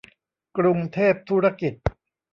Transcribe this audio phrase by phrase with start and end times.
[0.57, 1.73] กรุงเทพธุรกิจ